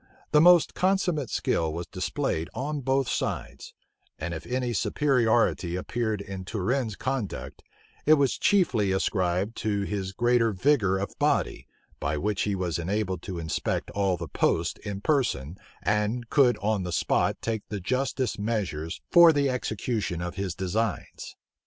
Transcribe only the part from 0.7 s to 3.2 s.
consummate skill was displayed on both